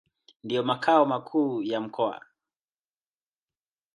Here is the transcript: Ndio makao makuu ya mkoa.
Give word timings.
Ndio 0.43 0.63
makao 0.63 1.05
makuu 1.05 1.61
ya 1.63 1.81
mkoa. 1.81 2.21